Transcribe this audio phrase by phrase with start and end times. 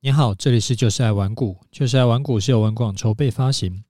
[0.00, 3.82] 你好，这里是就是爱玩股，就是爱玩股是由玩广筹备发行，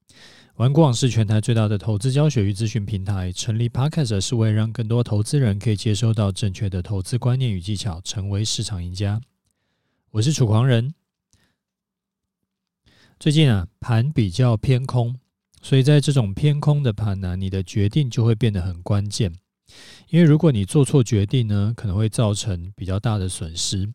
[0.55, 3.31] 玩广是全台最大的投资教学与咨询平台。
[3.31, 9.21] 成立 Podcast 是为了让更多投资人可以接收到正确的投资观念与技巧，成为市场赢家。
[10.13, 10.95] 我是楚狂人。
[13.21, 15.15] 最近啊，盘比较偏空，
[15.61, 19.35] 所以在这种偏空的盘呢、你的决定就会变得很关键。
[20.09, 23.93] 因为如果你做错决定呢，可能会造成比较大的损失。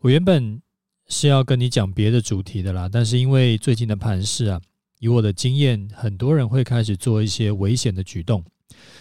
[0.00, 0.62] 我原本
[1.08, 4.60] 是要跟你讲别的主题的啦，但是因为最近的盘势啊，
[4.98, 8.44] 以我的经验，很多人会开始做一些危险的举动，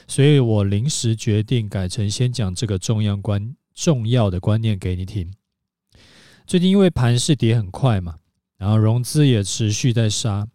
[0.07, 5.33] 所以我临时决定改成先讲这个重要观重要的观念给你听。
[6.45, 8.17] 最近因为盘势跌很快嘛，
[8.57, 10.47] 然后融资也持续在杀，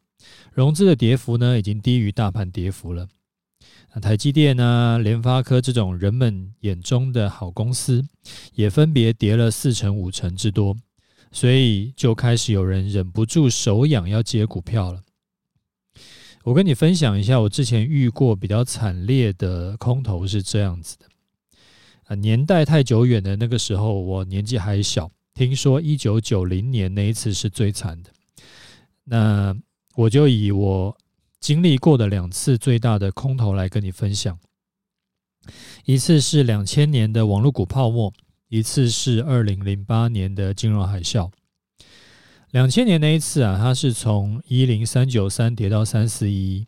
[0.53, 3.09] 融资的跌幅呢已经低于大盘跌幅了。
[3.93, 8.07] 那台积电啊、联发科这种人们眼中的好公司，
[8.55, 10.77] 也分别跌了四成、五成之多。
[11.33, 15.03] 所以就开始有人忍不住手痒要接股票了。
[16.43, 21.07] 我跟你分享一下，我之前遇过比较惨烈的空头是这样子的。
[22.05, 28.11] 啊，年代太久远的那个时候，我年纪还小，听说一九九零年那一次是最惨的。
[29.05, 29.55] 那
[29.95, 30.97] 我就以我
[31.39, 34.39] 经历过的两次最大的空头来跟你分享。
[35.85, 38.13] 一次是两千年的网络股泡沫。
[38.51, 41.31] 一次是二零零八年的金融海啸，
[42.51, 46.67] 两千年那一次啊，它是从一零三九三跌到三四一，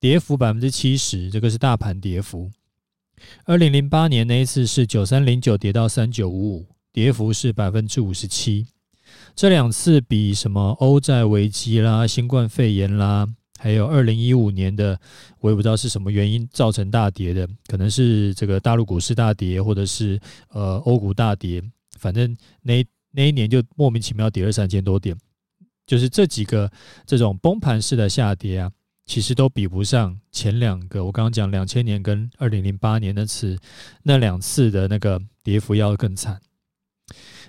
[0.00, 2.50] 跌幅百分之七十，这个是大盘跌幅。
[3.44, 8.66] 二零零八年那一次是九三零九跌到三九五五，跌幅是百分之五十七。
[9.36, 13.28] 这两次比什么欧债危机啦、新冠肺炎啦。
[13.64, 15.00] 还有二零一五年的，
[15.40, 21.62] 我也不知道是什么原因造成大跌的，可能是这个大陆股市大跌，或者是呃欧股大跌，
[21.98, 25.16] 反正那那一年就莫名其妙跌了三千多点。
[25.86, 26.70] 就是这几个
[27.06, 28.70] 这种崩盘式的下跌啊，
[29.06, 31.02] 其实都比不上前两个。
[31.02, 33.58] 我刚刚讲两千年跟二零零八年那次
[34.02, 36.38] 那两次的那个跌幅要更惨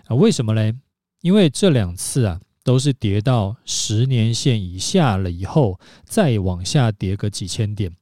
[0.05, 0.15] 啊？
[0.15, 0.73] 为什么嘞？
[1.19, 2.39] 因为这两次啊。
[2.65, 7.95] 都是跌到十年线以下了以后，再往下跌个几千点，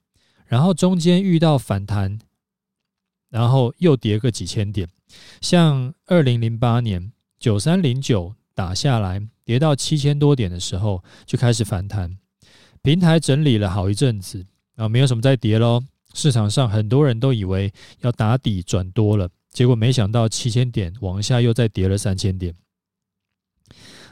[0.47, 2.17] 然后中间遇到反弹，
[3.29, 4.87] 然后又跌个几千点。
[5.41, 12.17] 像二零零八年九三零九打下来，跌到七千多点的时候，就开始反弹，
[12.81, 14.45] 平台整理了好一阵子，
[14.77, 15.83] 啊，没有什么再跌喽。
[16.13, 22.55] 市场上很多人都以为要打底转多了，结果没想到七千点往下又再跌了三千点。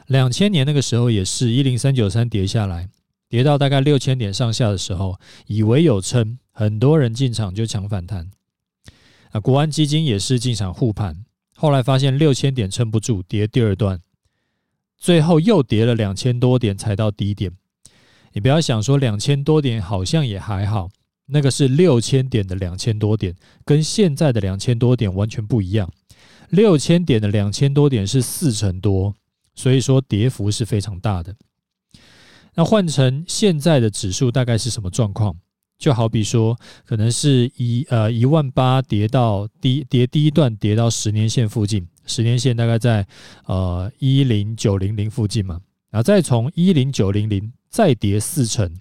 [0.06, 2.88] 两千年那个时候也是一零三九三跌下来，
[3.28, 8.30] 跌到大概六千点上下的时候，以为有撑，很多人进场就抢反弹。
[9.30, 11.24] 啊，国安基金也是进场护盘，
[11.56, 14.00] 后来发现六千点撑不住，跌第二段，
[14.98, 17.52] 最后又跌了两千多点才到低点。
[18.32, 20.90] 你不要想说两千多点好像也还好，
[21.26, 23.34] 那个是六千点的两千多点，
[23.64, 25.90] 跟现在的两千多点完全不一样。
[26.50, 29.14] 六千点的两千多点是四成多。
[29.54, 31.34] 所以说跌幅是非常大的。
[32.54, 35.36] 那换成现在的指数大概是什么状况？
[35.78, 43.04] 就好比说，可能是一呃一万八跌到低跌第一段跌到十年线附近，十年线大概在
[43.46, 48.72] 呃一零九零零附近嘛，然后再从一零九零零再跌四成，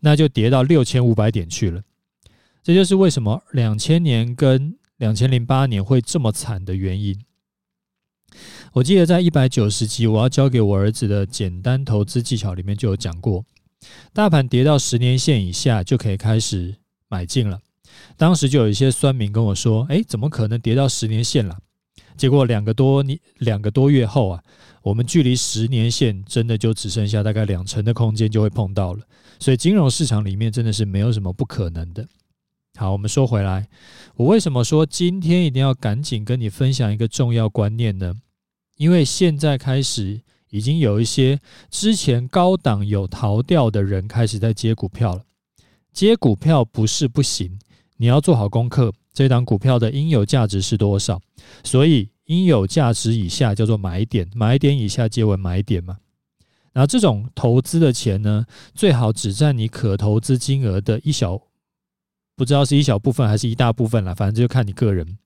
[0.00, 1.82] 那就跌到六千五百点去了。
[2.62, 7.18] 这就是为什么两千年跟两千零八年会这么惨的原因。
[8.76, 13.42] 我记得在一百九十集我要教给我儿子的简单投资技巧里面就有讲过，
[14.12, 16.76] 大盘跌到十年线以下就可以开始
[17.08, 17.58] 买进了。
[18.18, 21.56] 当时就有一些酸民跟我说：“诶，怎么可能跌到十年线了？”
[22.18, 24.42] 结果两个多年两个多月后啊，
[24.82, 29.00] 我们距离十年线真的就只剩下大概两成的空间就会碰到了。
[29.38, 32.06] 所以金融市场里面真的是没有什么不可能的。
[32.74, 33.68] 好，我们说回来，
[34.16, 38.12] 我为什么说今天一定要赶紧跟你分享一个重要观念呢？
[38.76, 40.20] 因为现在开始
[40.50, 41.40] 已经有一些
[41.70, 45.24] 之前高档有逃掉的人开始在接股票了。
[45.92, 47.58] 接股票不是不行，
[47.96, 51.20] 你要做好功课，这档股票的应有价值是多少？
[51.64, 55.96] 所以应有价值以下叫做买点，买点以下皆为买点嘛。
[56.72, 58.44] 然后这种投资的钱呢，
[58.74, 61.40] 最好只占你可投资金额的一小，
[62.36, 65.16] 不知道是一小部分还是一大部分啦，反正就看你个人。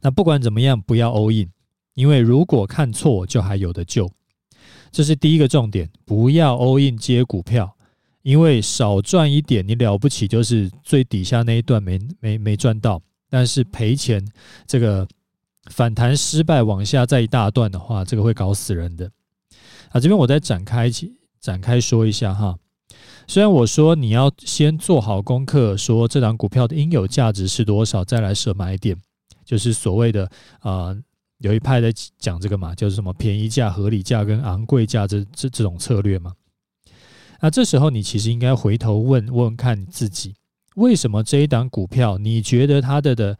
[0.00, 1.50] 那不管怎么样，不要 all in。
[1.94, 4.10] 因为如果看错，就还有得救，
[4.90, 5.88] 这是第一个重点。
[6.04, 7.76] 不要 all in 接股票，
[8.22, 14.26] 因为少赚一点，你了不起就是最底下那一段没没没赚到，但是赔钱
[14.66, 15.06] 这个
[15.70, 19.10] 反弹失败往下再一大段的话，这个会搞死人的。
[19.90, 20.90] 啊，这边我再展开
[21.40, 22.56] 展开说一下哈。
[23.26, 28.96] 虽然我说你要先做好功课，说这档股票的应有价值是多少，再来设买点，
[29.44, 30.96] 就是所谓的啊、
[31.40, 36.32] 有一派在讲这个嘛，就是什么便宜价、合理价跟昂贵价这这这种策略嘛。
[37.40, 40.34] 那这时候你其实应该回头问问看自己，
[40.76, 43.36] 为什么这一档股票你觉得它的的，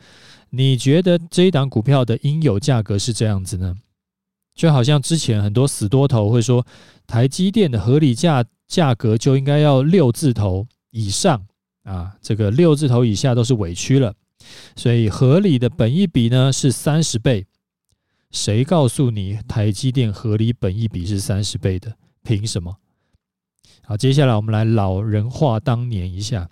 [0.50, 3.74] 你觉得这一档股票的应有价格是这样子呢？
[4.54, 6.66] 就好像之前很多死多头会说，
[7.06, 8.44] 台积电的合理价。
[8.70, 11.44] 价格就应该要六字头以上
[11.82, 14.14] 啊，这个六字头以下都是委屈了，
[14.76, 17.44] 所以合理的本一比呢是三十倍。
[18.30, 21.96] 谁告诉你台积电合理本益比是三十倍的？
[22.22, 22.76] 凭什么？
[23.82, 26.48] 好，接下来我们来老人话当年一下，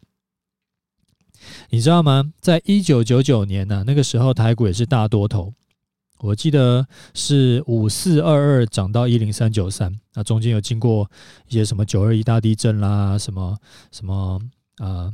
[1.71, 2.33] 你知道吗？
[2.41, 5.55] 在一九九九年呢、那个时候台股也是大多头。
[6.21, 11.09] 我记得是五四二二涨到一零三九三，那中间有经过
[11.47, 13.57] 一些什么九二一大地震啦，什么
[13.93, 14.41] 什么
[14.79, 15.13] 啊，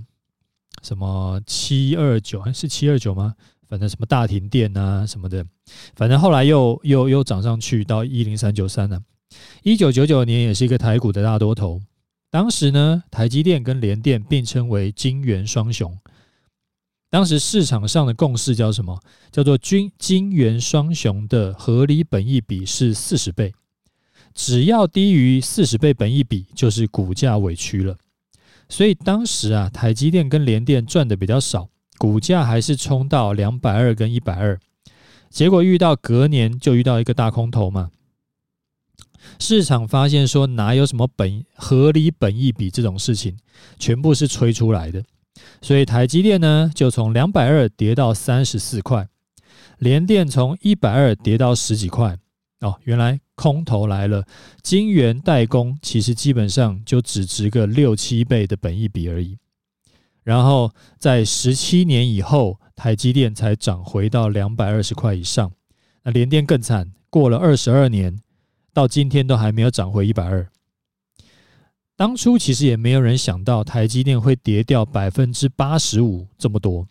[0.82, 3.34] 什么七二九还是七二九吗？
[3.74, 5.44] 反正什么大停电啊什么的，
[5.96, 9.02] 反正后来又又又涨上去到一零三九三了。
[9.64, 11.82] 一九九九年也是一个台股的大多头，
[12.30, 15.98] 当时呢，台积电跟联电并称为晶圆双雄。
[17.10, 19.00] 当时市场上的共识叫什么？
[19.32, 23.52] 叫做晶晶圆双雄的合理本益比是四十倍，
[24.34, 27.96] 只要低于四十倍本益比，就是股价委屈了。
[28.68, 31.68] 所以当时啊，台积电跟联电赚的比较少，
[31.98, 34.58] 股价还是冲到两百二跟一百二。
[35.30, 37.90] 结果遇到隔年就遇到一个大空头嘛，
[39.38, 43.36] 市场发现说哪有什么本合理本益比这种事情，
[43.78, 45.02] 全部是吹出来的。
[45.60, 49.08] 所以台积电呢，就从两百二跌到三十四块，
[49.78, 52.16] 联电从一百二跌到十几块。
[52.60, 54.24] 哦，原来空头来了，
[54.62, 59.36] 晶圆代工其实基本上就只值个六七倍的本益比而已。
[60.24, 65.52] 然后在十七年以后，台积电才涨回到两百二十块以上。
[66.02, 68.18] 那联电更惨，过了二十二年，
[68.72, 70.48] 到今天都还没有涨回一百二。
[71.96, 76.88] 当初其实也没有人想到台积电会跌掉百分之八十五这么多。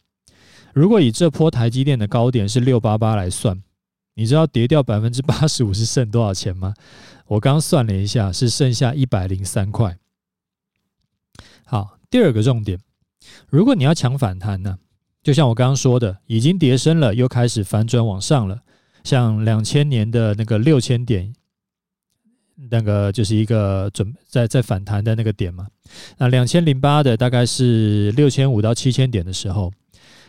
[0.71, 3.61] 如果以这波台积电的高点是六八八来算，
[4.13, 6.73] 你知道跌掉百分之八十五是剩多少钱吗？
[7.25, 9.97] 我刚算了一下，是剩下一百零三块。
[11.65, 12.79] 好，第二个重点，
[13.49, 14.77] 如果你要抢反弹呢，
[15.21, 18.61] 就像我刚刚说的，已经跌深了，又开始反转往上了，
[19.03, 21.33] 像两千年的那个六千点。
[22.69, 25.67] 那个就是一个准在在反弹的那个点嘛，
[26.17, 29.71] 那两千零八的大概是六千五到七千点的时候，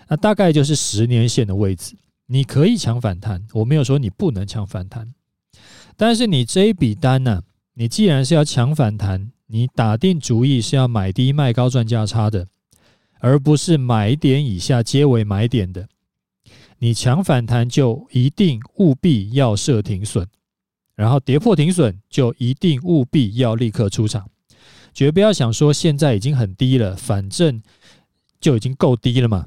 [0.08, 1.94] 那大概就是十年线的位置，
[2.26, 5.14] 你可以抢反弹，我没有说你不能抢反弹，
[5.96, 7.42] 但是你这一笔单呢，
[7.74, 12.48] 你既然是要抢反弹，你打定主意是要买低卖高赚价差的，
[13.24, 15.88] 而不是买点以下皆为买点的，
[16.80, 20.28] 你强反弹就一定务必要设停损。
[20.94, 24.28] 然后跌破停损，就一定务必要立刻出场，
[24.92, 27.62] 绝不要想说现在已经很低了，反正
[28.42, 29.46] 就已经够低了嘛，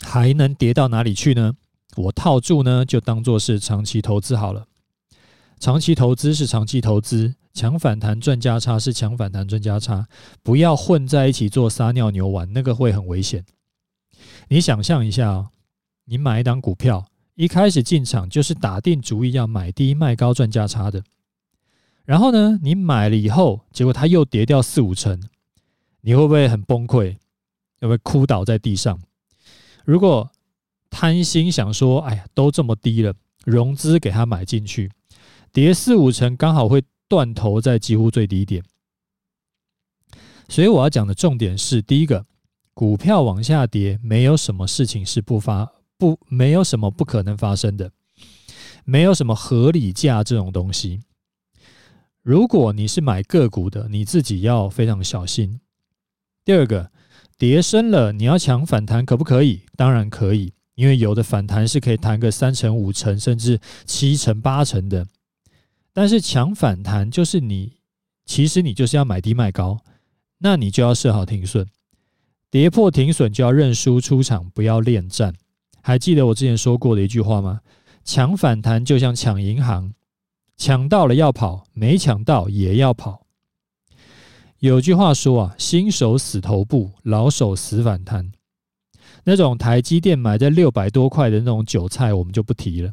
[0.00, 1.52] 还能跌到哪里去呢？
[1.94, 4.66] 我套住呢，就当做是长期投资好了。
[5.60, 10.06] 长期投资是长期投资，强反弹赚价差是强反弹赚价差，
[10.42, 13.44] 不要混在一起做撒尿牛丸，那个会很危险。
[14.48, 15.48] 你想象一下哦，
[16.04, 17.06] 你买一档股票。
[17.36, 21.02] 一开始进场就是打定主意要买低卖高赚价差的，
[22.04, 25.18] 然后呢，你买了以后，结果它又跌掉四五成，
[26.02, 27.16] 你会不会很崩溃？
[27.80, 29.00] 会不会哭倒在地上？
[29.86, 30.30] 如果
[30.90, 33.14] 贪心想说，哎呀，都这么低了，
[33.46, 34.90] 融资给它买进去，
[35.50, 38.62] 跌四五成刚好会断头在几乎最低点。
[40.48, 42.24] 所以我要讲的重点是，第一个，
[42.72, 45.72] 股票往下跌，没有什么事情是不发。
[45.98, 47.90] 不，没有什么不可能发生的，
[48.84, 51.00] 没有什么合理价这种东西。
[52.22, 55.60] 如果你是买个股的，你自己要非常小心。
[56.44, 56.90] 第二个，
[57.36, 59.62] 跌深了，你要抢反弹可不可以？
[59.76, 65.06] 当然可以，因为有的反弹是可以弹个三成、五成，甚至七成、八成的。
[65.92, 67.74] 但是抢反弹就是你，
[68.24, 69.78] 其实你就是要买低卖高，
[70.38, 71.66] 那你就要设好停损，
[72.50, 75.34] 跌破停损就要认输出场，不要恋战。
[75.82, 77.60] 还记得我之前说过的一句话吗？
[78.04, 79.92] 抢反弹就像抢银行，
[80.56, 83.26] 抢到了要跑，没抢到也要跑。
[84.58, 88.30] 有句话说啊，新手死头部，老手死反弹。
[89.24, 92.92] 那种台积电买在六百多块的那种韭菜，我们就不提了。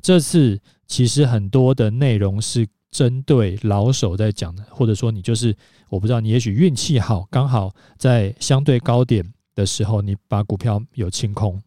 [0.00, 5.56] 这次其实很多的内容是针对老手在讲的，或者说你就是
[5.88, 11.60] 我不知道，你也许运气好，刚好在相对高点的时候，你把股票有清空。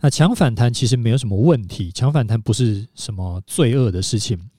[0.00, 4.50] 那抢反弹其实没有什么问题，抢反弹不是什么罪恶的事情。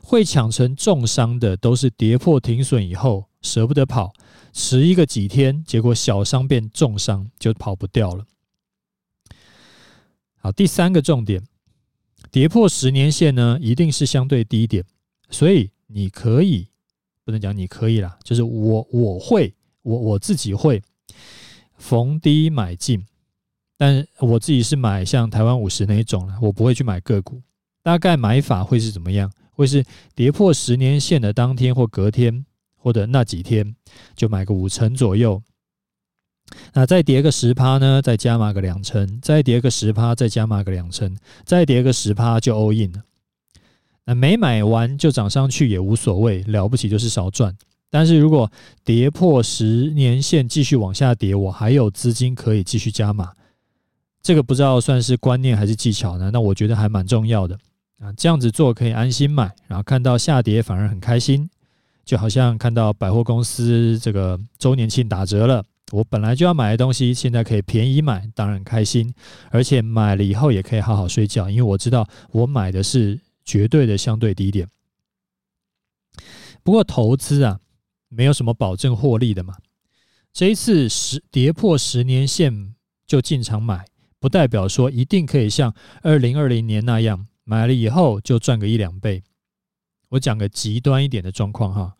[0.00, 4.12] 会抢成重伤的，都是跌破停损以后舍不得跑，
[4.54, 8.24] 迟一个几天，结果小伤变重伤就跑不掉了。
[10.38, 11.42] 好，第三个重点，
[12.30, 14.84] 跌破十年线呢，一定是相对低点，
[15.30, 16.68] 所以你可以
[17.24, 20.82] 不能讲你可以啦，就是我我会我我自己会
[21.76, 23.04] 逢低买进。
[23.80, 27.40] 但我自己是买像台湾五十那一种了，我不会去买个股。
[27.80, 29.30] 大概买法会是怎么样？
[29.52, 29.84] 会是
[30.16, 32.44] 跌破十年线的当天或隔天，
[32.76, 33.76] 或者那几天
[34.16, 35.40] 就买个五成左右。
[36.72, 38.00] 那再跌个十趴呢？
[38.02, 43.02] 再加码个两成，再跌个十趴，再加码个两成，再跌个十趴就 all in 了。
[44.04, 47.56] 那没买完就涨上去也无所谓，了不起就是少赚。
[47.90, 48.50] 但是如果
[48.84, 53.32] 跌破十年线继续往下跌，我还有资金可以继续加码。
[54.20, 56.30] 这个不知道算是观念还是技巧呢？
[56.32, 57.58] 那我觉得还蛮重要的
[57.98, 61.48] 啊，这样子做可以安心买，然后看到下跌反而很开心，
[62.04, 69.14] 就好像看到百货公司这个周年庆打折了，我本来就要买的东西现在可以便宜买，当然开心，
[69.50, 74.68] 而且买了以后也可以好好睡觉，因为我知道我买的是绝对的相对低点。
[76.62, 77.60] 不过投资啊，
[78.08, 79.56] 没有什么保证获利的嘛，
[80.32, 82.74] 这一次十跌破十年线
[83.06, 83.86] 就进场买。
[84.20, 89.22] 不代表说一定可以像二零二零年那样买了以后就赚个一两倍。
[90.08, 91.96] 我讲个极端一点的状况哈，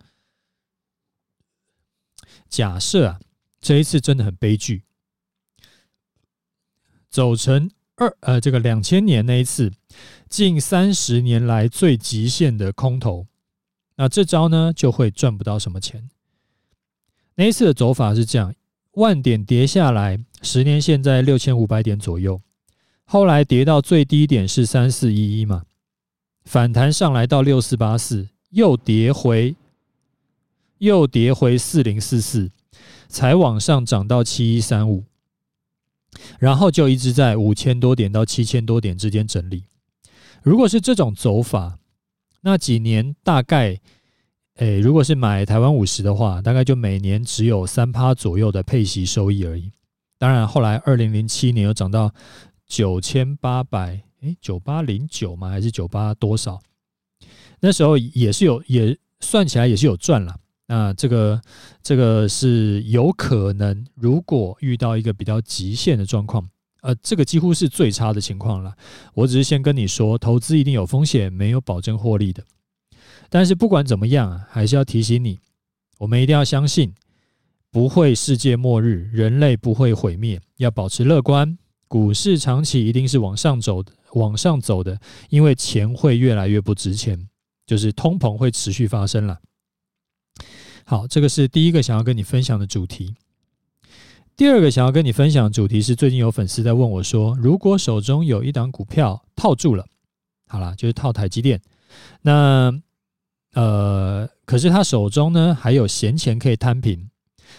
[2.49, 3.21] 假设啊，
[3.61, 4.83] 这一次真的很悲剧，
[7.09, 9.73] 走成二呃这个两千年那一次
[10.29, 13.27] 近三十年来最极限的空头，
[13.97, 16.09] 那这招呢就会赚不到什么钱。
[17.35, 18.55] 那一次的走法是这样。
[18.93, 22.43] 万点跌下来，十年线在六千五百点左右，
[23.05, 25.63] 后来跌到最低点是三四一一嘛，
[26.45, 29.55] 反弹上来到六四八四，又跌回，
[30.79, 32.51] 又跌回四零四四，
[33.09, 35.05] 才往上涨到七一三五，
[36.39, 39.65] 然后就一直在五千多点到七千多点之间整理。
[40.43, 41.79] 如果是这种走法，
[42.41, 43.81] 那几年大概。
[44.61, 49.71] 诶，如果是买台湾五十的话，大概就每年只有三趴左右的配息收益而已。
[50.19, 52.13] 当然，后来二零零七年又涨到
[52.67, 55.49] 九千八百，诶，九八零九吗？
[55.49, 56.61] 还是九八多少？
[57.61, 60.37] 那时候也是有，也算起来也是有赚了。
[60.69, 61.41] 那这个
[61.83, 66.49] 这个是有可能，如果遇到一个比较极限的状况，
[66.83, 68.77] 呃，这个几乎是最差的情况了。
[69.15, 72.45] 我只是先跟你说，投资一定有风险，没有保证获利的。
[73.31, 75.41] 但是不管怎么样啊，还是要提醒你，
[75.99, 76.95] 我们一定要相信，
[77.71, 81.59] 不会世界末日，人类不会毁灭，要保持乐观。
[81.89, 87.29] 股市长期一定是往上走的，往上走的，因为钱会越来越不值钱，
[87.67, 89.41] 就是通膨会持续发生了。
[90.91, 93.15] 好，这个是第一个想要跟你分享的主题。
[94.35, 99.87] 第二个想要跟你分享的主题是，最近有粉丝在问我说，如果手中有一档股票套住了，
[100.47, 101.61] 好了，就是套台积电，
[102.23, 102.75] 那。
[103.55, 107.11] 呃，可是他手中呢还有闲钱可以摊平，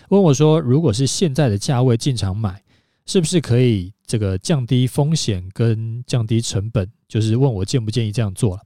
[0.10, 2.64] 问我说，如果是现在的价位进场买，
[3.06, 6.90] 是不是可以这个降低风险跟降低成本？
[7.08, 8.62] 就是问我建不建议这样做了。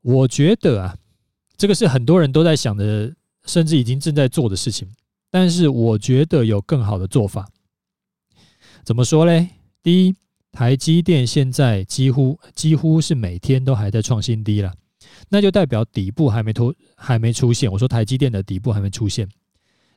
[0.00, 0.96] 我觉得啊，
[1.56, 3.14] 这个是很多人都在想的，
[3.46, 4.88] 甚至已经正在做的事情。
[5.30, 7.48] 但是我觉得有更好的做法。
[8.84, 9.48] 怎么说嘞？
[9.82, 10.14] 第一，
[10.52, 14.74] 台积电现在几乎几乎是每天都还在创新低了。
[15.28, 17.70] 那就代表底部还没出，还没出现。
[17.70, 19.28] 我说台积电的底部还没出现，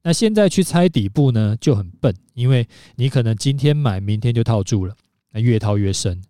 [0.03, 4.95] 那现在去猜底部呢就很笨，因为你可能今天买，明天就套住了，
[5.31, 6.21] 那越套越深。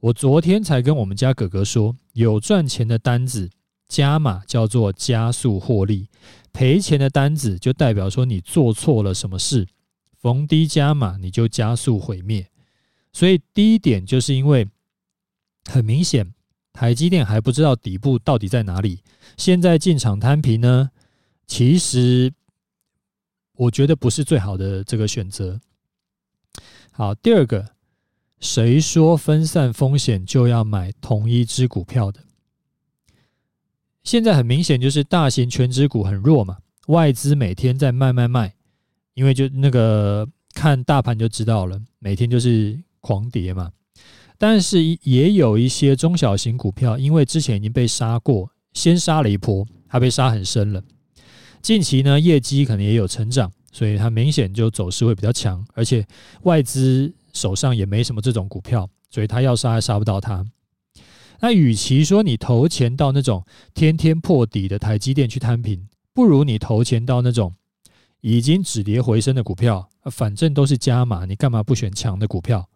[0.00, 3.50] 我昨天才跟我们家哥哥说，有赚钱的单子
[3.90, 6.08] 加码叫做加速获利，
[6.52, 9.66] 赔钱的单子就代表说你做错了什么事，
[10.16, 12.48] 逢低加码你就加速毁灭。
[13.12, 14.68] 所以第一点就是因为
[15.68, 16.32] 很明显。
[16.72, 19.02] 台积电还不知道底部到底在哪里，
[19.36, 20.90] 现在进场摊平呢，
[21.48, 22.32] 其实
[23.54, 25.60] 我觉得不是最好的这个选择。
[26.92, 27.70] 好，第二个，
[28.38, 32.22] 谁说分散风险就要买同一只股票的？
[34.10, 36.56] 现在很明显就是大型全值股很弱嘛，
[36.88, 38.52] 外资每天在卖卖卖，
[39.14, 43.70] 因为就那个看大盘就知道了，每天就是狂跌嘛。
[44.36, 50.82] 但是也有一些中小型股票，因为之前已经被杀过，先杀了一波，它被杀很深了。
[51.62, 56.04] 近期呢，业绩可能也有成长，所以它明显就走势会比较强，而且
[56.42, 60.44] 外资手上也没什么这种股票，所以它要杀还杀不到它。
[61.40, 63.44] 那与其说你投钱到那种
[63.74, 67.54] 天天破底的台积电去摊平，不如你投钱到那种
[68.20, 72.68] 已经止跌回升的股票，反正都是加码，你干嘛不选强的股票？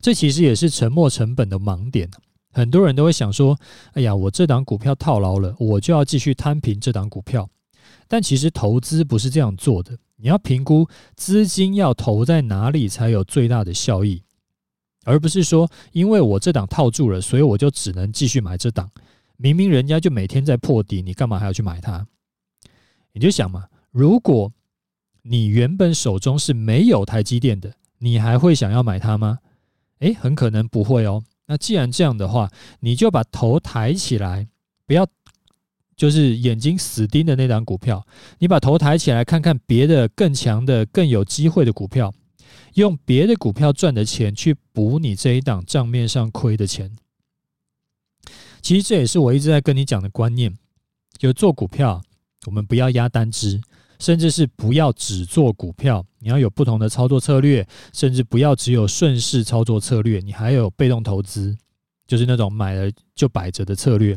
[0.00, 2.10] 这其实也是沉没成本的盲点。
[2.50, 3.58] 很多人都会想说
[3.92, 7.48] ：“哎呀，我这档股票套牢了，我就要继续摊平这档股票。”
[8.08, 14.22] 但其实投资不是这样做的，你要评估资金要投在哪里才有最大的效益，
[15.04, 18.90] 而不是说因为我这档套住了，所以我就只能继续买这档。
[19.36, 22.06] 明明人家就每天在破底，你干嘛还要去买它？
[23.12, 24.52] 你就想嘛，如果
[25.22, 29.38] 你原本手中是没有台积电的，你还会想要买它吗？
[30.00, 31.22] 诶，很可能不会哦。
[31.46, 32.50] 那既然这样的话，
[32.80, 34.46] 你就把头抬起来，
[34.86, 35.06] 不要
[35.96, 38.06] 就是眼睛死盯的那档股票，
[38.38, 42.12] 你把头抬起来看看别的更强的、更有机会的股票，
[42.80, 46.96] 用别的股票赚的钱去补你这一档账面上亏的钱。
[48.60, 50.56] 其实这也是我一直在跟你讲的观念，
[51.16, 52.02] 就做股票，
[52.46, 53.60] 我们不要压单只。
[54.00, 61.58] 甚至是不要只做股票，你要有不同的操作策略，甚至不要只有顺势操作策略，你还有被动投资，
[62.06, 64.16] 就是那种买了就摆着的策略，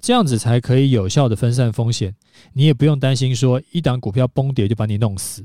[0.00, 2.16] 这样子才可以有效的分散风险。
[2.54, 5.44] 你也不用担心说一档股票崩跌就把你弄死。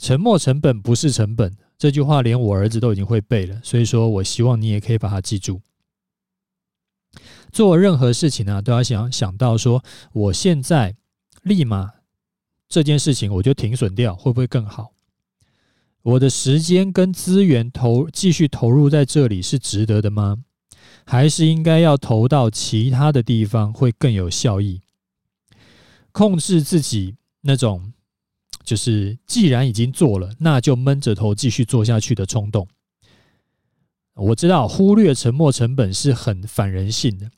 [0.00, 5.60] 沉没成本不是成本，这句话连我儿子都已经会背了，所以说我希望你也可以把它记住。
[7.52, 10.96] 做任何事情呢，都要想想到说，我现在
[11.42, 11.92] 立马。
[12.66, 14.92] 这件事情我就停损掉，会不会更好？
[16.02, 20.44] 我的时间跟资源投继续投入在这里是值得的吗？
[21.04, 24.80] 还是应该要投到其他的地方会更有效益？
[26.12, 27.92] 控制自己那种
[28.70, 32.68] 就是既然已经做了，那就闷着头继续做下去的冲动。
[34.14, 37.28] 我知道忽略沉没成本是很反人性的，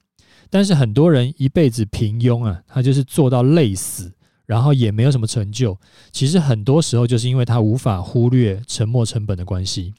[0.51, 4.13] 但是很多人一辈子平庸啊，他就是做到累死。
[4.45, 5.79] 然后也没有什么成就，
[6.11, 9.95] 其实很多时候就是因为他无法忽略沉没成本的关系。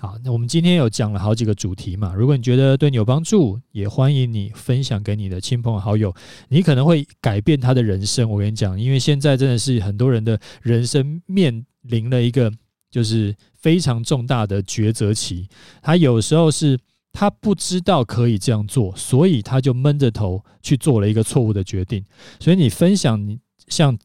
[0.00, 6.10] 好，那我们今天有讲了好几个主题嘛，如果你觉得对你有帮助，也欢迎你分享给你的亲朋好友，
[6.48, 8.26] 你可能会改变他的人生。
[8.30, 12.50] 我跟你讲，因为现在真的是很多人的人生面临了一个
[12.90, 15.46] 就是非常重大的抉择期，
[15.82, 16.78] 他有时候是。
[17.12, 22.04] 他不知道可以这样做，所以他就闷着头去做了一个错误的决定。
[22.38, 23.36] 所以你分享你
[23.66, 23.98] 像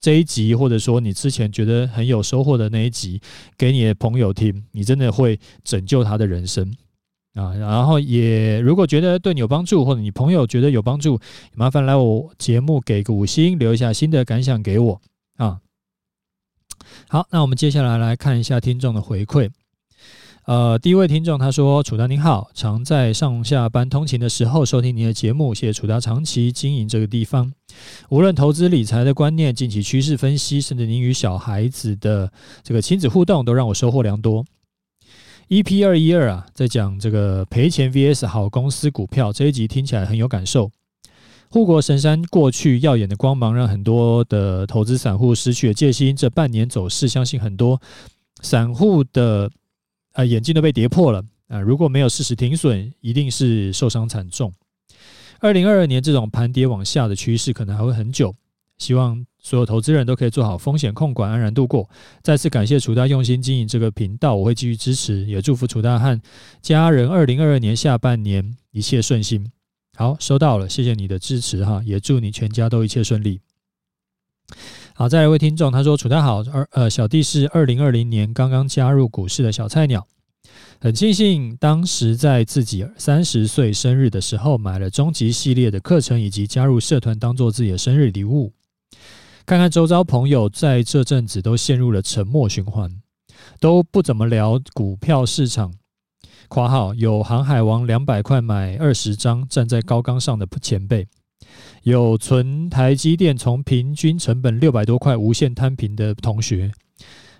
[0.00, 3.20] 这一集，或者说你之前觉得很有收获的那一集，
[3.58, 6.74] 给你的朋友听，你真的会拯救他的人生
[7.34, 7.54] 啊！
[7.54, 11.20] 然后也如果觉得对你有帮助，或者你朋友觉得有帮助，
[11.54, 15.00] 麻烦来我节目给个五星，留一下新的感想给我
[15.36, 15.60] 啊。
[17.08, 19.50] 好，那我们接下来来看一下听众的回馈。
[20.46, 27.52] 呃，第一位听众他说：“楚达您好，常在上下班通勤的时候收听您的节目，谢谢楚达长期经营这个地方。
[28.08, 32.32] 无论投资理财的观念、近期趋势分析，甚至您与小孩子的
[32.64, 34.44] 这个亲子互动，都让我收获良多。
[35.50, 40.70] EP 二一二啊，在讲这个赔钱 VS 好公司股票这一集听起来很有感受。
[41.50, 46.16] 护国神山过去耀眼的光芒，让很多的投资散户失去了戒心。
[46.16, 47.80] 这半年走势，相信很多
[48.40, 49.48] 散户的。”
[50.12, 51.60] 啊，眼镜都被跌破了啊！
[51.60, 54.52] 如果没有适时停损，一定是受伤惨重。
[55.38, 58.34] 二零二二年这种盘跌往下的趋势可能还会很久。
[58.78, 61.88] 希望所有投资人都可以做好风险控管，安然度过。
[62.22, 66.20] 再次感谢楚大用心经营这个频道，我会继续支持，也祝福楚大和
[66.62, 69.52] 家人二零二二年下半年一切顺心。
[69.96, 73.40] 好，收到了，谢谢你的支持哈，也祝你全家都一切顺利。
[75.00, 80.06] 好，再来一位听众，他说：“楚大好，二呃，小弟是二零二零年刚刚加入股市的小菜鸟，
[80.78, 88.52] 很庆幸当时在自己三十岁生日的时候买了终极系列的课程，以及加入社团当做自己的生日礼物。
[89.46, 93.00] 看看周遭朋友在这阵子都陷入了沉默循环，
[93.58, 95.72] 都不怎么聊股票市场。
[96.46, 101.08] 括号有航海王两百块买二十张，站在高岗上的前辈。”
[101.82, 106.70] 有存台积电从平均成本六百多块无限摊平的同学，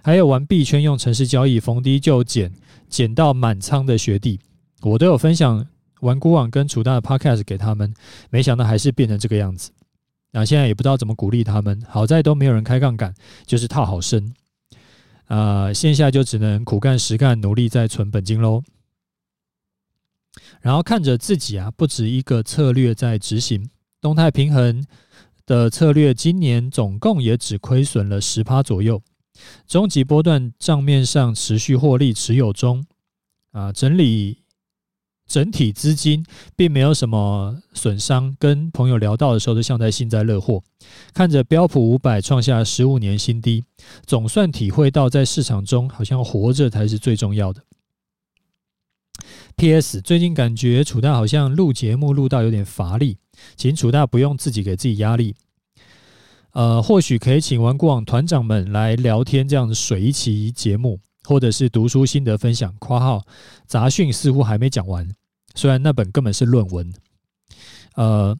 [0.02, 2.52] 还有玩币圈用程式交易逢低就捡
[2.88, 4.40] 捡到满仓的学弟，
[4.82, 5.66] 我都有分享
[6.00, 7.92] 玩股网跟楚大的 Podcast 给他们，
[8.30, 9.70] 没想到还是变成这个样子。
[10.32, 11.82] 啊，现在也不知道怎么鼓励他们。
[11.88, 13.12] 好在都没有人开杠杆，
[13.46, 14.32] 就是套好深。
[15.26, 18.62] 啊，线下就只能苦干实干，努力在存本金喽。
[20.60, 23.68] 然后看着自己啊，不止一个策略在执行，
[24.00, 24.84] 动态平衡
[25.46, 29.02] 的策略，今年总共也只亏损了十趴左右。
[29.66, 32.84] 终极波段账面上持续获利持有中，
[33.52, 34.38] 啊，整理
[35.26, 36.24] 整体资金
[36.56, 38.36] 并没有什么损伤。
[38.38, 40.62] 跟朋友聊到的时候，都像在幸灾乐祸。
[41.14, 43.64] 看着标普五百创下十五年新低，
[44.06, 47.62] 总算体会到在市场中好像活着才是最重要的。
[49.56, 50.00] P.S.
[50.00, 53.18] 最近感觉楚大好像录节目录到有点乏力，
[53.56, 55.34] 请楚大不用自己给自己压力。
[56.52, 62.74] 呃，或许可以请玩过网团长们来聊天，这样子水一期节目，或者是读书心得分享。
[62.78, 63.24] 括号
[63.66, 65.08] 杂讯似乎还没讲完，
[65.54, 66.92] 虽然那本根本是论文。
[67.94, 68.36] 呃，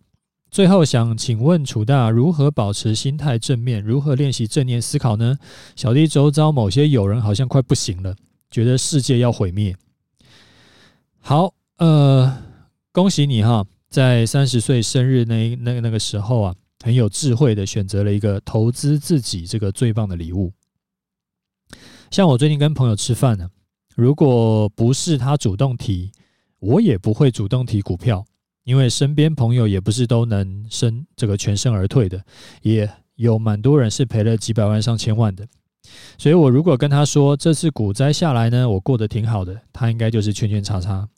[0.51, 3.83] 最后想请问楚大，如何保持心态正面？
[3.83, 5.39] 如何练习正念思考呢？
[5.77, 8.17] 小弟周遭某些友人好像快不行了，
[8.51, 9.77] 觉得世界要毁灭。
[11.21, 12.43] 好，呃，
[12.93, 16.55] 恭喜你哈，在三十岁生日那那那个时候啊。
[16.83, 20.51] 很有智慧的选择了一个投资自己这个最棒的礼物。
[22.11, 23.51] 像我最近跟朋友吃饭呢，
[23.95, 26.11] 如果不是他主动提，
[26.59, 28.25] 我也不会主动提股票，
[28.65, 32.25] 因为身边朋友也不是都能身这个全身而退的，
[32.63, 35.47] 也有蛮多人是赔了几百万上千万的。
[36.19, 41.09] 所以我如果跟他说这次股灾下来呢，我过得挺好的，他应该就是圈圈叉叉。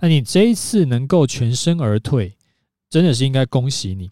[0.00, 2.36] 那你这一次能够全身而退，
[2.90, 4.10] 真的是应该恭喜你。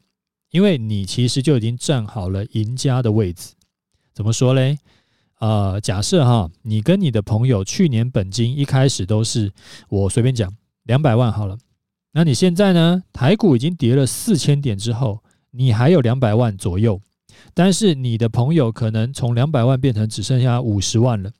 [0.50, 3.54] 因为你其实就已经站好了赢家的位置，
[4.12, 4.78] 怎么说嘞？
[5.38, 9.52] 呃，假设哈，你跟你的朋友去年本金一开始都是
[9.88, 11.56] 我随便讲两百万好了，
[12.12, 13.02] 那你现在呢？
[13.12, 15.22] 台股已经跌了四千点之后，
[15.52, 17.00] 你还有两百万左右，
[17.54, 21.30] 但是你的朋友可能从两百万变成只剩下五十万了。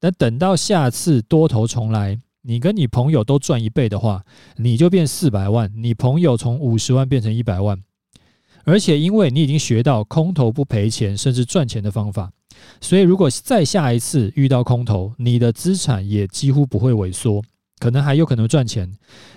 [0.00, 4.24] 那等到下次多头重来，你跟你朋友都赚一倍的话，
[4.56, 7.82] 你就变四百万，你朋友从五十万变成一百万。
[8.64, 12.32] 而且，因为你已经学到空头不赔钱，甚至赚钱的方法，
[12.80, 17.40] 所以如果再下一次遇到空头，你的资产也几乎不会萎缩，
[17.78, 18.92] 可能还有可能赚钱。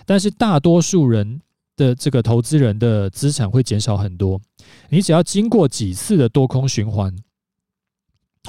[0.05, 1.39] 但是，大多数人
[1.77, 4.41] 的这个投资人的资产会减少很多。
[4.89, 7.15] 你只要经过几次的多空循环，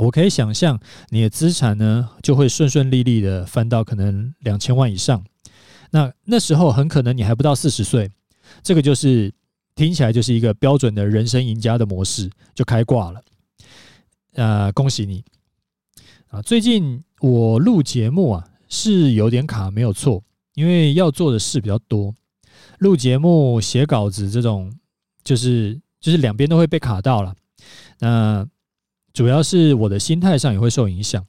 [0.01, 5.25] 我可以想象你的资产呢就会顺顺利利的翻到可能两千万以上。
[5.91, 8.11] 那那时候很可能你还不到四十岁，
[8.63, 9.33] 这个就是。
[9.77, 13.23] 听起来就是一个标准的人生赢家的模式，就开挂了。
[14.35, 15.25] 啊，恭喜你！
[16.29, 20.23] 啊，最近我录节目啊是有点卡，没有错，
[20.55, 22.15] 因为要做的事比较多。
[22.81, 24.71] 录节目、写稿子这种，
[25.25, 27.35] 就是就是两边都会被卡到了。
[27.99, 28.47] 那
[29.13, 31.25] 主要是我的心态上也会受影响，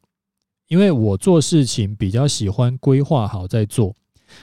[0.67, 3.95] 因为我做事情比较喜欢规划好再做。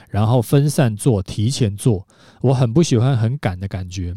[0.07, 2.07] 然后分散做，提前做，
[2.41, 4.15] 我很不喜欢很赶的感觉。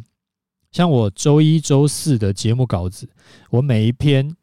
[0.71, 3.09] 像我周一、周四的节目稿子，
[3.49, 4.37] 我每一篇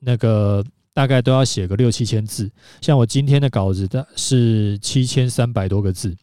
[0.00, 2.50] 那个大概都要写个六七千字。
[2.82, 6.14] 像我今天的稿子的是七千三百多个字，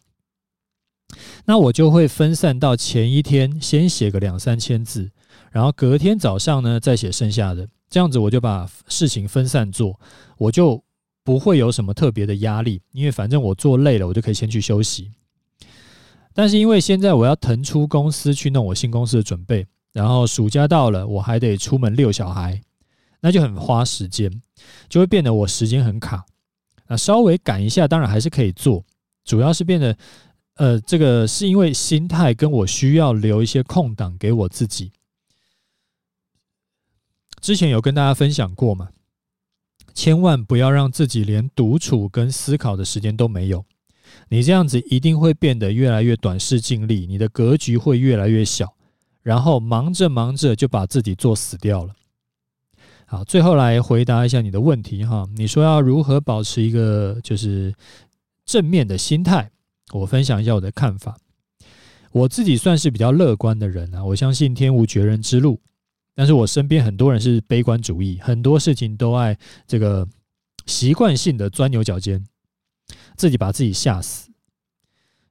[1.46, 5.12] 那我就会分散到前一天先写个两三千字，
[5.52, 10.00] 然后隔天早上呢再写剩下的，这样子我就把事情分散做，
[10.38, 10.84] 我就。
[11.26, 15.10] 不会有什么特别的压力，因为反正我做累了，我就可以先去休息。
[16.34, 22.62] 但是因为现在我要腾出公司去弄我新公司的准备，然后暑假到了，我还得出门遛小孩，
[23.22, 24.30] 那就很花时间，
[24.90, 26.26] 就会变得我时间很卡。
[26.90, 28.84] 那稍微赶一下，当然还是可以做，
[29.24, 29.98] 主要是变得，
[30.56, 34.92] 呃，这个是因为心态跟我需要留一些空档给我自己。
[37.42, 38.90] 之前有跟大家分享过嘛。
[39.96, 43.64] 千万不要让自己连独处跟思考的时间都没有，
[44.30, 48.74] 你这样子一定会变得越来越短视尽力，你的格局会越来越小，
[49.22, 51.94] 然后忙着忙着就把自己做死掉了。
[53.06, 57.72] 好，最后来回答一下你的问题哈，你说要如何保持一个就是
[58.48, 59.52] 正面的心态？
[60.00, 61.18] 我分享一下我的看法，
[62.12, 65.60] 我自己算是比较乐观的人啊，我相信天无绝人之路。
[66.16, 70.08] 但是我身边很多人是悲观主义，很多事情都爱这个
[70.68, 72.24] 习惯性的钻牛角尖，
[73.16, 74.30] 自己把自己吓死。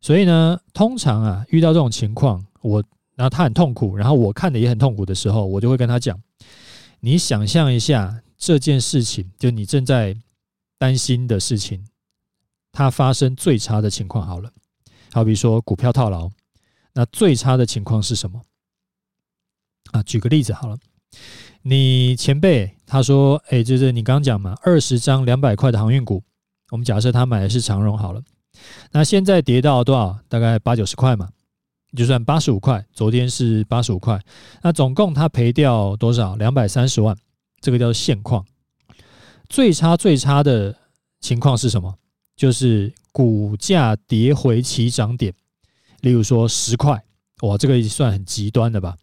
[0.01, 2.83] 所以呢，通常啊，遇到这种情况，我
[3.15, 6.21] 然后他很痛苦，然后我看的也很痛苦的时候，我就会跟他讲：
[6.99, 10.17] 你想象一下这件事情，就你正在
[10.79, 11.87] 担心的事情，
[12.73, 14.51] 它发生最差的情况好了。
[15.13, 16.31] 好比说股票套牢，
[16.95, 18.41] 那最差的情况是什么？
[19.93, 20.79] 啊，举个例子好了，
[21.61, 26.23] 你前辈他说，哎、就是你刚刚讲嘛，二十张两百块的航运股，
[26.71, 28.23] 我们假设他买的是长荣好了，
[28.91, 30.19] 那现在跌到多少？
[30.29, 31.29] 大概八九十块嘛，
[31.95, 34.19] 就算八十五块，昨天是八十五块，
[34.63, 36.37] 那总共他赔掉多少？
[36.37, 37.15] 两百三十万，
[37.61, 38.47] 这个叫做现况。
[39.51, 40.75] 最差最差的
[41.21, 41.99] 情况是什么？
[42.43, 45.33] 就是股价跌回起涨点，
[46.01, 47.01] 例如说十块，
[47.43, 48.97] 哇，这个算很极端的吧？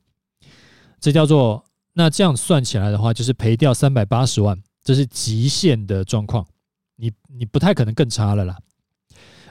[1.00, 6.46] 这叫做，那这样算起来的话，就是赔掉三百八十万，这是极限的状况。
[6.98, 8.58] 你你不太可能更差了啦。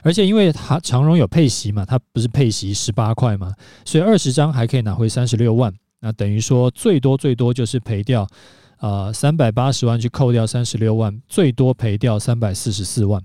[0.03, 3.51] 而且因为它长荣有配息嘛，它不是配息十八块嘛，
[3.85, 5.73] 所以二十张还可以拿回三十六万。
[5.99, 8.27] 那等于说最多最多就是赔掉
[8.81, 13.19] 呃三百八十万去扣掉三十六万，最多赔掉三百四十四万。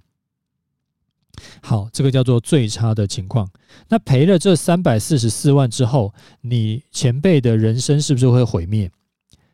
[1.63, 3.49] 好，这个叫做最差的情况。
[3.89, 8.91] 那赔了这三百四十四万之后，你前辈的人生是不是会毁灭？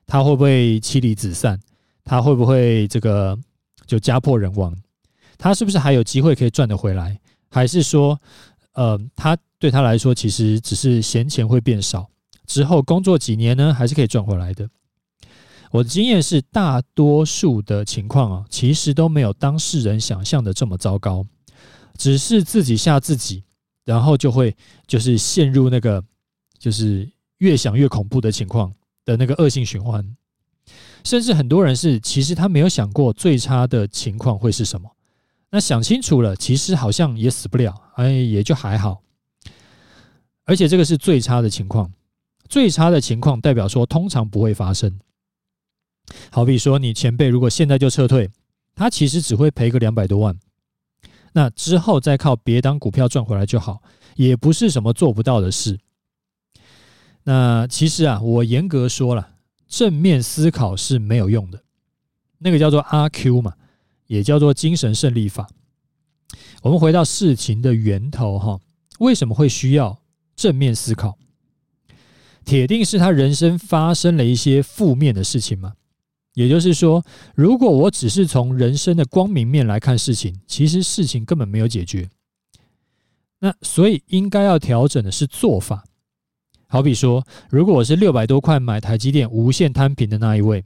[0.06, 1.58] 他会不会妻离子散？
[2.04, 3.38] 他会不会这个
[3.86, 4.76] 就家破人亡？
[5.38, 7.18] 他是不是还有机会可以赚得回来？
[7.48, 8.20] 还是说，
[8.74, 12.08] 呃，他对他来说其实只是闲钱会变少，
[12.46, 14.68] 之后工作几年呢，还是可以赚回来的？
[15.70, 21.24] 我的经验是，大多数的情况啊，其实都没有当事人想象的这么糟糕。
[22.00, 23.44] 只是自己吓自己，
[23.84, 26.02] 然后就会就是陷入那个
[26.58, 27.06] 就是
[27.40, 28.72] 越想越恐怖的情况
[29.04, 30.16] 的那个恶性循环，
[31.04, 34.90] 甚至很多人是其实他没有想过最差的情况会是什么，
[35.50, 39.02] 那想清楚了，其实好像也死不了，哎，也就还好。
[40.46, 41.92] 而且这个是最差的情况，
[42.48, 44.98] 最差的情况代表说通常不会发生。
[46.30, 48.30] 好比说你前辈如果现在就撤退，
[48.74, 50.34] 他其实只会赔个两百多万。
[51.32, 53.82] 那之后再靠别当股票赚回来就好，
[54.16, 55.78] 也不是什么做不到的事。
[57.22, 59.30] 那其实啊，我严格说了，
[59.68, 61.62] 正面思考是没有用的。
[62.38, 63.54] 那个叫做阿 Q 嘛，
[64.06, 65.48] 也叫做精神胜利法。
[66.62, 68.60] 我们回到事情的源头哈，
[68.98, 70.00] 为什么会需要
[70.34, 71.18] 正面思考？
[72.44, 75.74] 铁定是他人生发生了一些负面的事情嘛。
[76.40, 82.08] 也就是说，如果我只是从人生的光明面来看事情，其实事情根本没有解决。
[83.40, 85.84] 那所以应该要调整的是做法。
[86.66, 90.64] 好比说，如果我是六百多块买台积电无限摊平的那一位，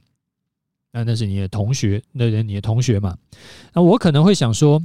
[0.93, 3.17] 那那是你的同学，那人你的同学嘛？
[3.73, 4.81] 那我可能会想说，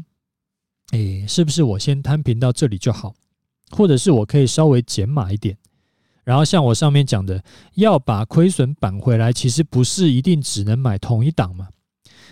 [0.91, 3.15] 诶，是不是我先摊平到这里就好？
[3.71, 5.57] 或者是我可以稍微减码一点？
[6.31, 7.43] 然后像我上面讲的，
[7.75, 11.67] 要把亏损扳回来，其实不是一定只能买同一档嘛。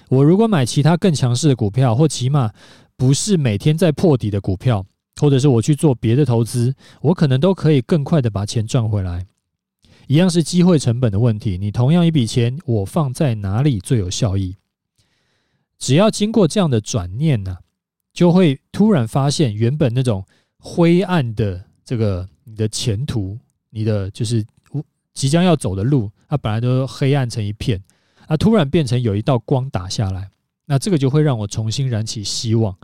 [0.09, 2.53] 我如果买其他更强势的股票，或起码
[2.97, 4.87] 不是每天在破底的股票，
[5.21, 9.27] 或者是我去做别的投资，我可能都可以更快的把钱赚回来。
[10.07, 14.55] 一样是机会成本的问题，你同样一笔钱，我放在哪里最有效益？
[15.77, 17.57] 只要经过这样的转念呢，
[18.13, 20.25] 就会突然发现原本那种
[20.61, 23.37] 灰暗的这个你的前途。
[23.79, 24.45] 你的就是
[25.15, 27.81] 即将要走的路，它本来都黑暗成一片，
[28.27, 30.29] 它突然变成有一道光打下来，
[30.67, 32.77] 那这个就会让我重新燃起希望，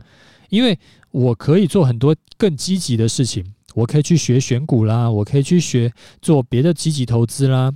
[0.47, 0.79] 因为
[1.11, 7.73] 我可以做很多更积极的事情，我可以去学选股啦，我可以去学做别的积极投资啦。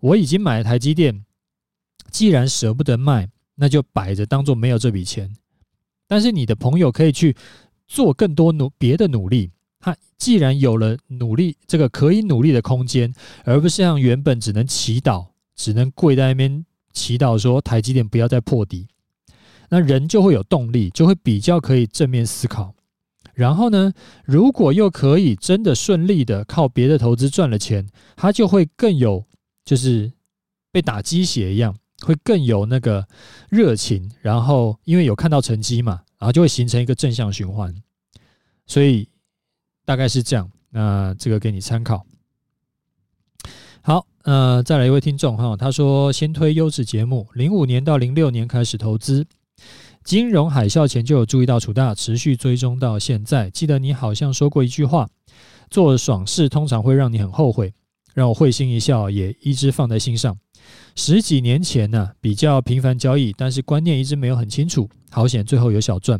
[0.00, 1.24] 我已经买了台积电，
[2.10, 5.34] 既然舍不得卖，那就摆着当做没有这笔钱。
[6.06, 7.34] 但是你的朋友可以去
[7.88, 9.50] 做更多努别的努力。
[9.84, 13.12] 他既然有了努力这个可以努力的空间，
[13.44, 18.86] 而不是像原本只能祈祷，只能跪在那边祈祷说台积电不要再破底，
[19.68, 22.74] 那人就会有动力，就会比较可以正面思考。
[23.34, 23.92] 然后呢，
[24.24, 29.22] 如果又可以真的顺利的靠别的投资赚了钱，他就会更有
[29.66, 30.10] 就是
[30.72, 33.06] 被打鸡血一样，会更有那个
[33.50, 34.10] 热情。
[34.22, 37.74] 然后因为有看到成绩嘛，然后就会形成一个正向循环，
[38.66, 39.06] 所以。
[39.84, 42.04] 大概是这样，那这个给你参考。
[43.82, 49.26] 好，呃，再来一位听众哈，他说先推优质节目，零五年到零六年开始投资，
[50.02, 53.50] 金融海啸前就有注意到楚大，持续追踪到现在。
[53.50, 55.06] 记得你好像说过一句话，
[55.68, 57.74] 做爽事通常会让你很后悔，
[58.14, 60.34] 让我会心一笑，也一直放在心上。
[60.96, 66.18] 十几年前呢，比较频繁交易，但是观念一直没有很清楚，好险最后有小赚。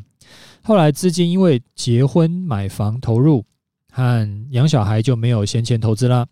[0.63, 3.47] 后来资金因为结婚买房投入。
[3.95, 6.27] 和养小孩就没有闲钱投资啦，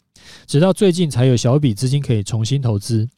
[0.49, 3.09] 直到最近才有小笔资金可以重新投资。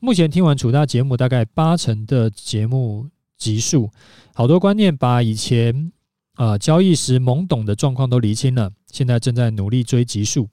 [0.00, 3.90] 目前听完楚大节目，大概八成的节目集数，
[4.34, 5.90] 好多观念把以前
[6.34, 10.50] 啊、呃、交易时懵懂的状况都厘清了，现在正在努力追集数。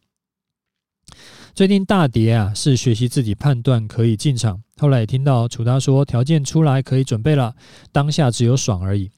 [1.54, 4.63] 最近大跌啊，是学习自己判断可以进场。
[4.78, 7.54] 后来也听到楚大说条件出来可以准备了，
[7.91, 9.12] 当下只有爽而已。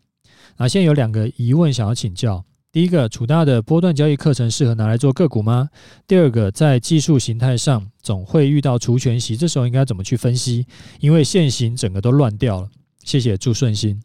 [0.56, 2.44] 啊，现在有两个疑问想要请教：
[2.74, 5.70] 第一个，楚大的波段交易课程适合拿来做个股吗？
[6.08, 10.66] 第二个，在技术形态上总会遇到除权息，这时候应该怎么去分析？
[11.00, 12.70] 因为现行整个都乱掉了。
[13.04, 14.02] 谢谢，祝顺心。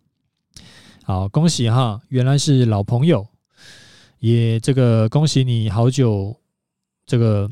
[1.03, 3.27] 好，恭喜哈，原来是老朋友，
[4.19, 6.37] 也这个恭喜你好久，
[7.07, 7.51] 这个。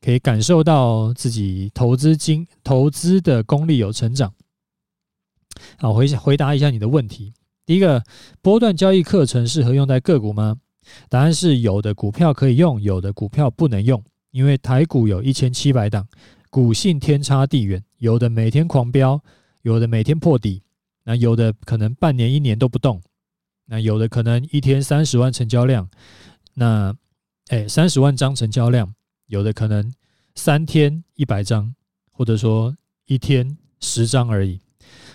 [0.00, 4.34] 可以感受到自己投资经投资的功力有成长。
[5.78, 7.32] 好，回回答一下你的问题。
[7.66, 8.02] 第一个，
[8.42, 10.56] 波段交易课程适合用在个股吗？
[11.08, 14.02] 答案是有的股票可以用，有的股票不能用。
[14.32, 16.06] 因为台股有一千七百档，
[16.50, 19.20] 股性天差地远，有的每天狂飙，
[19.62, 20.62] 有的每天破底，
[21.04, 23.00] 那有的可能半年一年都不动，
[23.66, 25.88] 那有的可能一天三十万成交量，
[26.54, 26.94] 那
[27.48, 28.92] 哎三十万张成交量。
[29.26, 29.90] 有的可能
[30.34, 31.74] 三天一百张，
[32.12, 34.60] 或者说一天十张而已。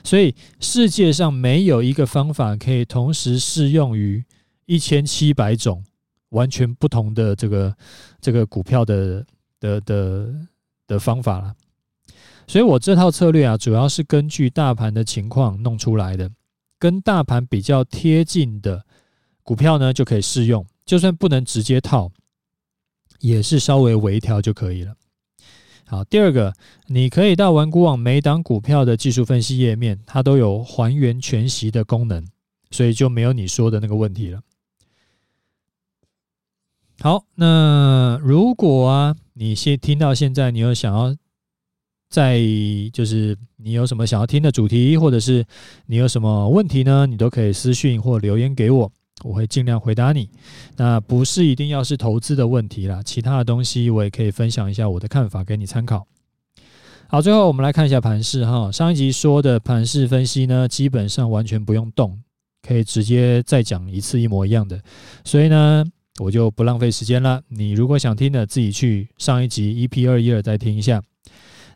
[0.09, 4.25] 所以世界上没有一个方法可以同时适用于
[4.65, 5.83] 一千七百种
[6.29, 7.77] 完全不同的这个
[8.19, 9.23] 这个股票的
[9.59, 10.33] 的的
[10.87, 11.53] 的方法了。
[12.47, 16.27] 所以我这套策略啊，主要是根据大盘的情况弄出来的，
[16.79, 18.83] 跟大盘比较贴近的
[19.43, 20.65] 股票呢，就可以适用。
[20.87, 22.11] 就算不能直接套。
[23.19, 24.95] 也是稍微微调就可以了。
[25.89, 26.53] 好，第二个，
[26.85, 32.23] 你可以到玩股网每档股票的技术分析页面，它都有还原全息的功能，
[32.69, 34.39] 所以就没有你说的那个问题了。
[36.99, 41.15] 好，那如果啊，你先听到现在，你有想要
[42.07, 42.39] 再
[42.93, 45.43] 就是你有什么想要听的主题，或者是
[45.87, 47.07] 你有什么问题呢？
[47.07, 48.91] 你都可以私讯或留言给我。
[49.23, 50.29] 我会尽量回答你，
[50.77, 56.05] 那不是一定要是投资的问题啦，其他的东西我也可以分享一下我的看法给你参考。
[57.07, 62.19] 好，最后我们来看一下盘势哈，上一集说的盘势分析呢，基本上完全不用动，
[62.61, 64.79] 可以直接再讲一次一模一样的，
[65.23, 65.83] 所以呢，
[66.19, 67.41] 我就不浪费时间了。
[67.47, 71.01] 你如果想听的，自己去上一集 EP 二一二再听一下。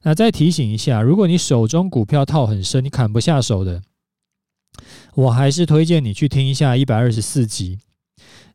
[0.03, 3.82] 那再提醒一下，如果你手中股票套很深，你砍不下手的。
[5.15, 7.78] 我还是推荐你去听一下一百二十四集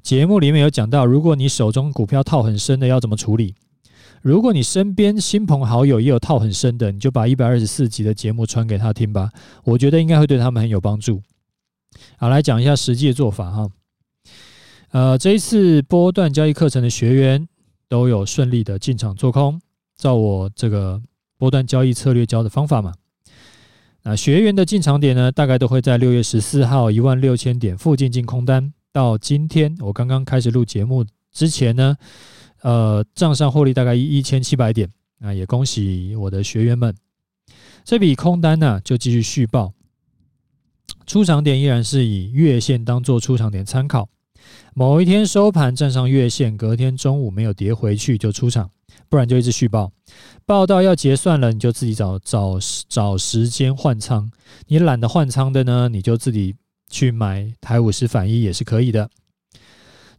[0.02, 3.54] 节目，里面有讲到，如果你手中股票套很深的要怎么处理。
[4.22, 9.30] 如果你身边亲朋好友也有套很深的，你就把一百二十四集的节目传给他听吧，
[9.62, 11.22] 我觉得应该会对他们很有帮助。
[12.16, 13.68] 好，来讲一下实际的做法哈。
[14.90, 17.46] 呃，这一次波段交易课程的学员
[17.88, 19.60] 都有顺利的进场做空，
[19.96, 21.00] 照我这个
[21.36, 22.94] 波段交易策略教的方法嘛。
[24.02, 28.72] 那学员的进场点呢，大概都会在六月十四号一万六千点附近进空单。
[28.90, 31.96] 到今天我刚刚开始录节目之前呢，
[32.62, 34.88] 呃，账上获利大概一一千七百点。
[35.18, 36.94] 那也恭喜我的学员们，
[37.84, 39.72] 这笔空单呢就继续续报。
[41.06, 44.08] 出场点依然是以月线当做出场点参考。
[44.74, 48.70] 某一天收盘站上月线，隔天中午没有跌回去就出场。
[49.08, 49.90] 不然就一直续报，
[50.44, 52.58] 报到要结算了，你就自己找找
[52.88, 54.30] 找时间换仓。
[54.66, 56.54] 你懒得换仓的呢，你就自己
[56.88, 59.08] 去买台五十反一也是可以的。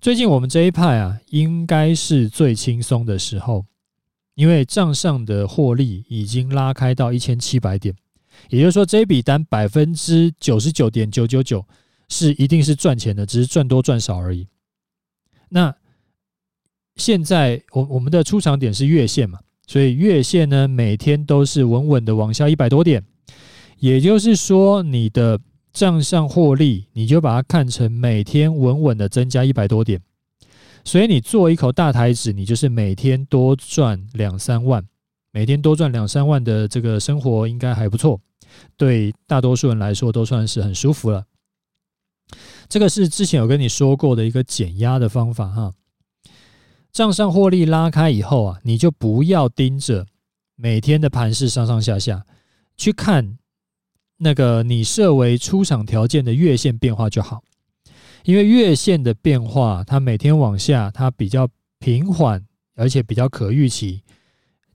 [0.02, 3.66] 最近我们这一派啊，应该是最轻松的时候，
[4.36, 7.96] 因为账上的获利已经拉开到一千七百点，
[8.50, 11.66] 也就是说这笔单百分之九十九点九九九
[12.08, 14.48] 是一定是赚钱的，只是赚多赚少而已。
[15.50, 15.76] 那。
[17.00, 23.04] 现在我我们的出场点是月线嘛，所以月线呢每天都是稳稳的往下一百多点，
[23.80, 25.40] 也就是说你的
[25.72, 30.02] 账上获利，你就把它看成每天稳稳的增加一百多点，
[30.84, 34.86] 所以你做一口大台子，你就是每天多赚两三万，
[35.32, 38.20] 每天多赚两三万的这个生活应该还不错，
[38.76, 41.24] 对大多数人来说都算是很舒服了。
[42.68, 45.74] 这个是之前有跟你说过的一个减压的方法哈。
[46.92, 50.06] 账上获利拉开以后啊，你就不要盯着
[50.56, 52.26] 每天的盘势上上下下
[52.76, 53.38] 去看
[54.18, 57.42] 那个你设为出场条件的月线变化就好，
[58.26, 61.48] 因为月线的变化它每天往下，它比较
[61.80, 64.04] 平缓，而且比较可预期，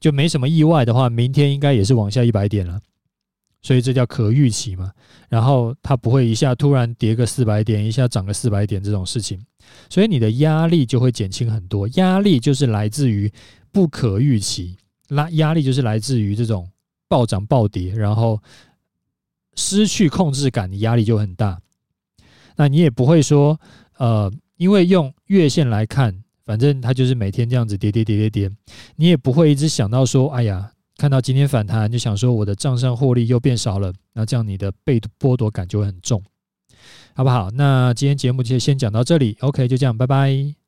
[0.01, 2.81] 就没什么意外的话，明天应该也是往下一百点了。
[3.65, 4.93] 所以这叫可预期嘛，
[5.31, 9.41] 然后它不会一下突然跌个四百点，一下涨个四百点这种事情，
[9.89, 11.89] 所以你的压力就会减轻很多。
[11.95, 13.33] 压力就是来自于
[13.73, 14.77] 不可预期，
[15.09, 16.69] 拉压力就是来自于这种
[17.09, 18.39] 暴涨暴跌，然后
[19.57, 21.59] 失去控制感，你压力就很大。
[22.57, 23.59] 那你也不会说，
[23.97, 28.57] 呃，因为用月线来看反正它就是每天这样子跌跌跌跌跌，
[28.97, 36.23] 你也不会一直想到说，哎呀，看到今天反弹就想说我的账上获利又变少了，那这样你的被剥夺感就会很重，
[37.15, 37.51] 好不好？
[37.51, 40.64] 那今天节目就先讲到这里，OK，就这样，拜拜。